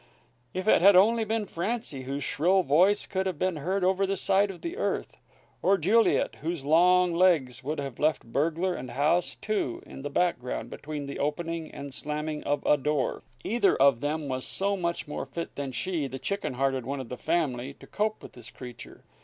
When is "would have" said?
7.63-7.99